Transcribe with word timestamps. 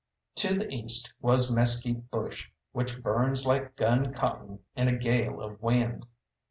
To 0.37 0.55
the 0.55 0.67
east 0.73 1.13
was 1.21 1.55
mesquite 1.55 2.09
bush, 2.09 2.49
which 2.71 3.03
burns 3.03 3.45
like 3.45 3.75
gun 3.75 4.11
cotton 4.11 4.57
in 4.75 4.87
a 4.87 4.97
gale 4.97 5.39
of 5.39 5.61
wind. 5.61 6.07